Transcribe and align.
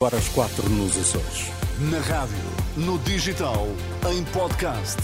Horas 0.00 0.28
4 0.28 0.70
nos 0.70 0.96
Açores. 0.96 1.48
Na 1.90 1.98
rádio, 1.98 2.38
no 2.76 3.00
digital, 3.00 3.66
em 4.12 4.22
podcast. 4.26 4.96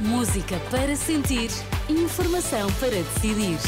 Música 0.00 0.58
para 0.70 0.96
sentir, 0.96 1.50
informação 1.86 2.72
para 2.80 2.88
decidir. 2.92 3.58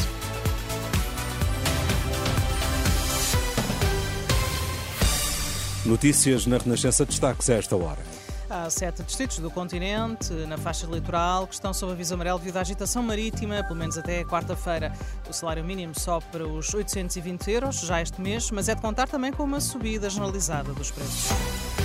Notícias 5.85 6.47
na 6.47 6.57
Renascença 6.57 7.05
destaques 7.05 7.47
a 7.51 7.53
esta 7.53 7.75
hora. 7.75 8.14
Há 8.49 8.69
sete 8.69 9.01
distritos 9.01 9.39
do 9.39 9.49
continente, 9.49 10.31
na 10.47 10.57
faixa 10.57 10.85
litoral, 10.85 11.47
que 11.47 11.55
estão 11.55 11.73
sob 11.73 11.93
aviso 11.93 12.13
amarelo 12.13 12.37
devido 12.37 12.57
à 12.57 12.61
agitação 12.61 13.01
marítima, 13.01 13.63
pelo 13.63 13.75
menos 13.75 13.97
até 13.97 14.23
quarta-feira. 14.23 14.93
O 15.27 15.33
salário 15.33 15.63
mínimo 15.63 15.99
sobe 15.99 16.25
para 16.31 16.47
os 16.47 16.71
820 16.71 17.51
euros 17.51 17.79
já 17.79 18.01
este 18.01 18.21
mês, 18.21 18.51
mas 18.51 18.69
é 18.69 18.75
de 18.75 18.81
contar 18.81 19.07
também 19.07 19.31
com 19.31 19.43
uma 19.43 19.59
subida 19.59 20.09
generalizada 20.09 20.73
dos 20.73 20.91
preços. 20.91 21.84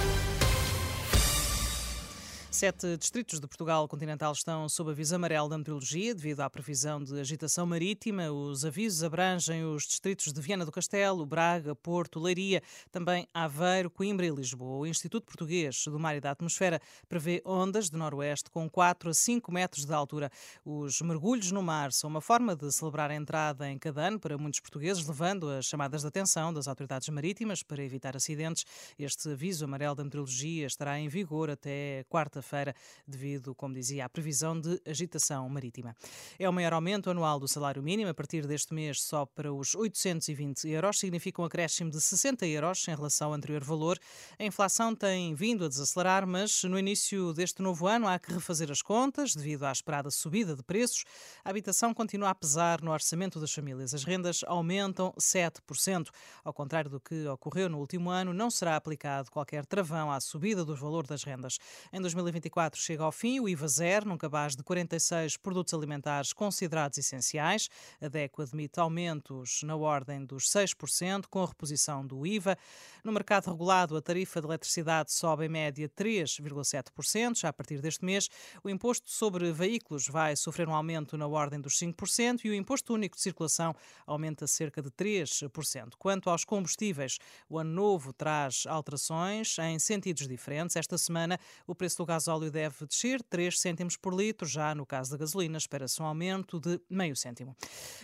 Sete 2.60 2.94
distritos 2.98 3.40
de 3.40 3.46
Portugal 3.46 3.88
continental 3.88 4.32
estão 4.32 4.68
sob 4.68 4.90
aviso 4.90 5.16
amarelo 5.16 5.48
da 5.48 5.56
meteorologia 5.56 6.14
devido 6.14 6.40
à 6.40 6.50
previsão 6.50 7.02
de 7.02 7.18
agitação 7.18 7.64
marítima. 7.64 8.30
Os 8.30 8.66
avisos 8.66 9.02
abrangem 9.02 9.64
os 9.64 9.84
distritos 9.84 10.30
de 10.30 10.38
Viana 10.42 10.66
do 10.66 10.70
Castelo, 10.70 11.24
Braga, 11.24 11.74
Porto, 11.74 12.20
Leiria, 12.20 12.62
também 12.92 13.26
Aveiro, 13.32 13.88
Coimbra 13.88 14.26
e 14.26 14.28
Lisboa. 14.28 14.80
O 14.80 14.86
Instituto 14.86 15.24
Português 15.24 15.84
do 15.86 15.98
Mar 15.98 16.14
e 16.16 16.20
da 16.20 16.32
Atmosfera 16.32 16.82
prevê 17.08 17.40
ondas 17.46 17.88
de 17.88 17.96
noroeste 17.96 18.50
com 18.50 18.68
4 18.68 19.08
a 19.08 19.14
5 19.14 19.50
metros 19.50 19.86
de 19.86 19.94
altura. 19.94 20.30
Os 20.62 21.00
mergulhos 21.00 21.50
no 21.50 21.62
mar 21.62 21.90
são 21.92 22.10
uma 22.10 22.20
forma 22.20 22.54
de 22.54 22.70
celebrar 22.70 23.10
a 23.10 23.14
entrada 23.14 23.70
em 23.70 23.78
cada 23.78 24.02
ano 24.02 24.20
para 24.20 24.36
muitos 24.36 24.60
portugueses, 24.60 25.06
levando 25.06 25.48
as 25.48 25.64
chamadas 25.64 26.02
de 26.02 26.08
atenção 26.08 26.52
das 26.52 26.68
autoridades 26.68 27.08
marítimas 27.08 27.62
para 27.62 27.82
evitar 27.82 28.14
acidentes. 28.14 28.66
Este 28.98 29.30
aviso 29.30 29.64
amarelo 29.64 29.94
da 29.94 30.04
meteorologia 30.04 30.66
estará 30.66 31.00
em 31.00 31.08
vigor 31.08 31.48
até 31.48 32.04
quarta-feira 32.10 32.49
feira 32.50 32.74
devido, 33.06 33.54
como 33.54 33.74
dizia, 33.74 34.04
à 34.04 34.08
previsão 34.08 34.60
de 34.60 34.80
agitação 34.84 35.48
marítima. 35.48 35.94
É 36.38 36.48
o 36.48 36.52
maior 36.52 36.72
aumento 36.72 37.08
anual 37.08 37.38
do 37.38 37.46
salário 37.46 37.82
mínimo, 37.82 38.10
a 38.10 38.14
partir 38.14 38.46
deste 38.46 38.74
mês 38.74 39.00
só 39.00 39.24
para 39.24 39.52
os 39.52 39.74
820 39.74 40.68
euros, 40.68 40.98
significa 40.98 41.40
um 41.40 41.44
acréscimo 41.44 41.90
de 41.90 42.00
60 42.00 42.46
euros 42.46 42.86
em 42.88 42.94
relação 42.94 43.28
ao 43.28 43.34
anterior 43.34 43.62
valor. 43.62 43.98
A 44.38 44.44
inflação 44.44 44.94
tem 44.94 45.34
vindo 45.34 45.64
a 45.64 45.68
desacelerar, 45.68 46.26
mas 46.26 46.64
no 46.64 46.78
início 46.78 47.32
deste 47.32 47.62
novo 47.62 47.86
ano 47.86 48.08
há 48.08 48.18
que 48.18 48.32
refazer 48.32 48.70
as 48.70 48.82
contas 48.82 49.34
devido 49.34 49.64
à 49.64 49.72
esperada 49.72 50.10
subida 50.10 50.56
de 50.56 50.62
preços. 50.62 51.04
A 51.44 51.50
habitação 51.50 51.94
continua 51.94 52.30
a 52.30 52.34
pesar 52.34 52.80
no 52.82 52.90
orçamento 52.90 53.38
das 53.38 53.52
famílias. 53.52 53.94
As 53.94 54.04
rendas 54.04 54.42
aumentam 54.46 55.12
7%. 55.18 56.08
Ao 56.44 56.52
contrário 56.52 56.90
do 56.90 57.00
que 57.00 57.26
ocorreu 57.28 57.68
no 57.68 57.78
último 57.78 58.10
ano, 58.10 58.32
não 58.32 58.50
será 58.50 58.76
aplicado 58.76 59.30
qualquer 59.30 59.64
travão 59.66 60.10
à 60.10 60.20
subida 60.20 60.64
do 60.64 60.74
valor 60.74 61.06
das 61.06 61.22
rendas. 61.22 61.58
Em 61.92 62.00
2020, 62.00 62.39
2024 62.40 62.80
chega 62.80 63.04
ao 63.04 63.12
fim 63.12 63.38
o 63.38 63.48
IVA 63.48 63.68
zero 63.68 64.08
num 64.08 64.16
cabaz 64.16 64.56
de 64.56 64.62
46 64.62 65.36
produtos 65.36 65.74
alimentares 65.74 66.32
considerados 66.32 66.96
essenciais. 66.98 67.68
A 68.00 68.08
DECO 68.08 68.42
admite 68.42 68.80
aumentos 68.80 69.62
na 69.62 69.76
ordem 69.76 70.24
dos 70.24 70.44
6%, 70.44 71.26
com 71.28 71.42
a 71.42 71.46
reposição 71.46 72.06
do 72.06 72.26
IVA. 72.26 72.56
No 73.04 73.12
mercado 73.12 73.50
regulado, 73.50 73.96
a 73.96 74.02
tarifa 74.02 74.40
de 74.40 74.46
eletricidade 74.46 75.12
sobe 75.12 75.46
em 75.46 75.48
média 75.48 75.88
3,7%. 75.88 77.38
Já 77.38 77.50
a 77.50 77.52
partir 77.52 77.80
deste 77.80 78.04
mês, 78.04 78.28
o 78.64 78.70
imposto 78.70 79.10
sobre 79.10 79.52
veículos 79.52 80.08
vai 80.08 80.34
sofrer 80.34 80.68
um 80.68 80.74
aumento 80.74 81.16
na 81.16 81.26
ordem 81.26 81.60
dos 81.60 81.78
5% 81.78 82.44
e 82.44 82.50
o 82.50 82.54
imposto 82.54 82.94
único 82.94 83.16
de 83.16 83.22
circulação 83.22 83.74
aumenta 84.06 84.46
cerca 84.46 84.80
de 84.80 84.90
3%. 84.90 85.92
Quanto 85.98 86.30
aos 86.30 86.44
combustíveis, 86.44 87.18
o 87.48 87.58
ano 87.58 87.70
novo 87.70 88.12
traz 88.12 88.64
alterações 88.66 89.58
em 89.58 89.78
sentidos 89.78 90.26
diferentes. 90.26 90.76
Esta 90.76 90.96
semana, 90.96 91.38
o 91.66 91.74
preço 91.74 91.98
do 91.98 92.06
gás 92.06 92.19
gasóleo 92.20 92.50
deve 92.50 92.86
descer 92.86 93.22
3 93.22 93.58
cêntimos 93.58 93.96
por 93.96 94.14
litro, 94.14 94.46
já 94.46 94.74
no 94.74 94.84
caso 94.84 95.10
da 95.10 95.16
gasolina 95.16 95.56
espera-se 95.56 96.02
um 96.02 96.04
aumento 96.04 96.60
de 96.60 96.78
meio 96.90 97.16
cêntimo. 97.16 97.56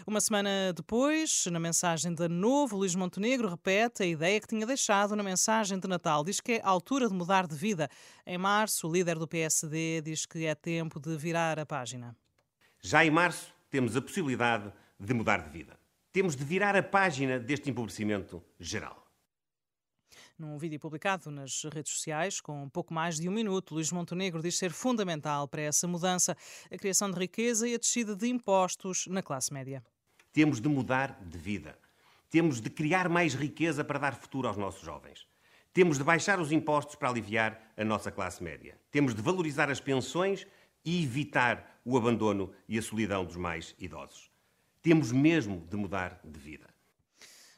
Uma 0.06 0.22
semana 0.22 0.72
depois, 0.74 1.44
na 1.52 1.60
mensagem 1.60 2.14
de 2.14 2.26
novo, 2.26 2.78
Luís 2.78 2.94
Montenegro 2.94 3.46
repete 3.46 4.02
a 4.02 4.06
ideia 4.06 4.40
que 4.40 4.46
tinha 4.46 4.64
deixado 4.64 5.14
na 5.14 5.22
mensagem 5.22 5.78
de 5.78 5.86
Natal. 5.86 6.24
Diz 6.24 6.40
que 6.40 6.52
é 6.52 6.60
a 6.62 6.68
altura 6.70 7.08
de 7.08 7.14
mudar 7.14 7.46
de 7.46 7.54
vida. 7.54 7.90
Em 8.26 8.38
março, 8.38 8.88
o 8.88 8.92
líder 8.92 9.18
do 9.18 9.28
PSD 9.28 10.00
diz 10.00 10.24
que 10.24 10.46
é 10.46 10.54
tempo 10.54 10.98
de 10.98 11.14
virar 11.14 11.58
a 11.58 11.66
página. 11.66 12.16
Já 12.80 13.04
em 13.04 13.10
março, 13.10 13.54
temos 13.68 13.96
a 13.96 14.00
possibilidade 14.00 14.72
de 14.98 15.12
mudar 15.12 15.42
de 15.42 15.50
vida. 15.50 15.78
Temos 16.10 16.34
de 16.34 16.42
virar 16.42 16.74
a 16.74 16.82
página 16.82 17.38
deste 17.38 17.68
empobrecimento 17.68 18.42
geral. 18.58 19.05
Num 20.38 20.58
vídeo 20.58 20.78
publicado 20.78 21.30
nas 21.30 21.64
redes 21.72 21.92
sociais, 21.92 22.42
com 22.42 22.68
pouco 22.68 22.92
mais 22.92 23.18
de 23.18 23.26
um 23.26 23.32
minuto, 23.32 23.72
Luís 23.72 23.90
Montenegro 23.90 24.42
diz 24.42 24.58
ser 24.58 24.70
fundamental 24.70 25.48
para 25.48 25.62
essa 25.62 25.88
mudança 25.88 26.36
a 26.70 26.76
criação 26.76 27.10
de 27.10 27.18
riqueza 27.18 27.66
e 27.66 27.74
a 27.74 27.78
descida 27.78 28.14
de 28.14 28.28
impostos 28.28 29.06
na 29.06 29.22
classe 29.22 29.50
média. 29.50 29.82
Temos 30.34 30.60
de 30.60 30.68
mudar 30.68 31.18
de 31.24 31.38
vida. 31.38 31.78
Temos 32.28 32.60
de 32.60 32.68
criar 32.68 33.08
mais 33.08 33.32
riqueza 33.32 33.82
para 33.82 33.98
dar 33.98 34.14
futuro 34.14 34.46
aos 34.46 34.58
nossos 34.58 34.82
jovens. 34.82 35.26
Temos 35.72 35.96
de 35.96 36.04
baixar 36.04 36.38
os 36.38 36.52
impostos 36.52 36.96
para 36.96 37.08
aliviar 37.08 37.72
a 37.74 37.82
nossa 37.82 38.12
classe 38.12 38.42
média. 38.42 38.78
Temos 38.90 39.14
de 39.14 39.22
valorizar 39.22 39.70
as 39.70 39.80
pensões 39.80 40.46
e 40.84 41.02
evitar 41.02 41.80
o 41.82 41.96
abandono 41.96 42.52
e 42.68 42.76
a 42.78 42.82
solidão 42.82 43.24
dos 43.24 43.36
mais 43.36 43.74
idosos. 43.78 44.30
Temos 44.82 45.10
mesmo 45.12 45.66
de 45.70 45.78
mudar 45.78 46.20
de 46.22 46.38
vida. 46.38 46.75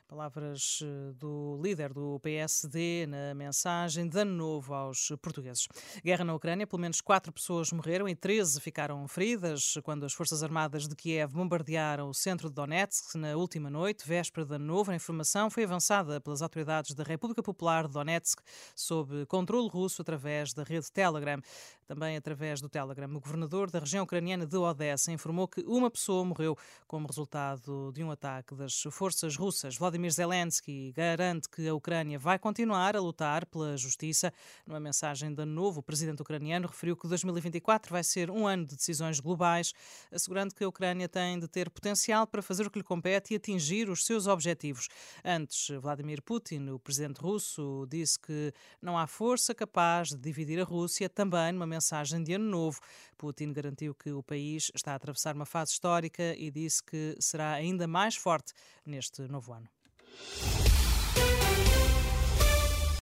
Palavras 0.09 0.81
eh, 0.83 1.13
do 1.17 1.61
líder 1.63 1.93
do 1.93 2.19
PSD 2.21 3.07
na 3.07 3.35
mensagem 3.35 4.09
de 4.09 4.19
ano 4.19 4.33
novo 4.33 4.73
aos 4.73 5.13
portugueses. 5.21 5.69
Guerra 6.03 6.25
na 6.25 6.35
Ucrânia, 6.35 6.67
pelo 6.67 6.81
menos 6.81 7.03
quatro 7.03 7.31
pessoas 7.31 7.71
morreram 7.73 8.09
e 8.09 8.15
13 8.15 8.59
ficaram 8.59 9.07
feridas 9.07 9.77
quando 9.83 10.07
as 10.07 10.15
Forças 10.15 10.43
Armadas 10.43 10.89
de 10.89 10.97
Kiev 10.97 11.35
bombardearam 11.35 12.09
o 12.09 12.15
centro 12.15 12.49
de 12.49 12.55
Donetsk 12.55 13.17
na 13.17 13.37
última 13.37 13.69
noite, 13.69 14.09
véspera 14.09 14.47
de 14.47 14.55
ano 14.55 14.65
novo. 14.65 14.91
A 14.91 14.95
informação 14.95 15.51
foi 15.51 15.65
avançada 15.65 16.19
pelas 16.23 16.41
autoridades 16.41 16.95
da 16.95 17.05
República 17.05 17.43
Popular 17.43 17.87
de 17.87 17.93
Donetsk 17.93 18.41
sob 18.75 19.27
controle 19.27 19.69
russo 19.69 20.01
através 20.01 20.55
da 20.55 20.63
rede 20.63 20.91
Telegram. 20.91 21.39
Também 21.89 22.19
através 22.19 22.61
do 22.61 22.69
Telegram, 22.69 23.09
o 23.17 23.19
governador 23.19 23.71
da 23.71 23.79
região 23.79 24.05
ucraniana 24.05 24.45
de 24.45 24.59
Odessa 24.59 25.11
informou 25.11 25.49
que 25.49 25.63
uma 25.63 25.91
pessoa 25.91 26.23
morreu 26.23 26.55
como 26.87 27.07
resultado 27.07 27.91
de 27.95 28.05
um 28.05 28.11
ataque 28.11 28.55
das 28.55 28.83
forças 28.91 29.37
russas. 29.37 29.75
Vladimir 29.75 30.13
Zelensky 30.13 30.93
garante 30.93 31.49
que 31.49 31.67
a 31.67 31.75
Ucrânia 31.75 32.19
vai 32.19 32.39
continuar 32.39 32.95
a 32.95 33.01
lutar 33.01 33.47
pela 33.47 33.75
justiça. 33.79 34.31
Numa 34.67 34.79
mensagem 34.79 35.33
de 35.33 35.47
novo, 35.47 35.81
o 35.81 35.83
presidente 35.83 36.21
ucraniano 36.21 36.69
referiu 36.69 36.95
que 36.95 37.09
2024 37.09 37.91
vai 37.91 38.05
ser 38.05 38.31
um 38.31 38.47
ano 38.47 38.67
de 38.67 38.77
decisões 38.77 39.19
globais, 39.19 39.73
assegurando 40.13 40.55
que 40.55 40.65
a 40.65 40.69
Ucrânia 40.69 41.09
tem 41.09 41.39
de 41.39 41.49
ter 41.49 41.71
potencial 41.71 42.27
para 42.27 42.43
fazer 42.43 42.67
o 42.67 42.71
que 42.71 42.81
lhe 42.81 42.85
compete 42.85 43.33
e 43.33 43.37
atingir 43.37 43.89
os 43.89 44.05
seus 44.05 44.27
objetivos. 44.27 44.89
Antes, 45.25 45.69
Vladimir 45.81 46.21
Putin, 46.21 46.69
o 46.69 46.79
presidente 46.79 47.19
russo, 47.19 47.87
disse 47.89 48.21
que 48.21 48.53
não 48.83 48.99
há 48.99 49.07
força 49.07 49.55
capaz 49.55 50.09
de 50.09 50.19
dividir 50.19 50.61
a 50.61 50.65
Rússia, 50.65 51.09
também 51.09 51.53
numa 51.53 51.78
mensagem 51.79 52.23
de 52.23 52.35
ano 52.35 52.51
novo. 52.51 52.81
Putin 53.17 53.53
garantiu 53.53 53.95
que 53.95 54.11
o 54.11 54.23
país 54.23 54.71
está 54.75 54.93
a 54.93 54.97
atravessar 54.97 55.35
uma 55.35 55.47
fase 55.47 55.73
histórica 55.73 56.35
e 56.37 56.51
disse 56.51 56.83
que 56.83 57.17
será 57.21 57.53
ainda 57.53 57.87
mais 57.87 58.17
forte 58.17 58.53
neste 58.85 59.23
novo 59.23 59.53
ano. 59.53 59.69